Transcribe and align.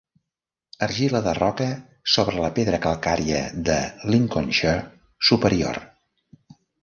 Argila 0.85 1.19
de 1.27 1.33
roca 1.39 1.67
sobre 2.13 2.39
la 2.45 2.49
pedra 2.55 2.79
calcària 2.87 3.43
de 3.69 3.77
Lincolnshire 4.15 4.81
superior. 5.31 5.81